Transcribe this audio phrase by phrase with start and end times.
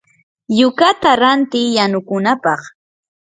[0.59, 2.61] yukata ranti yanukunapaq.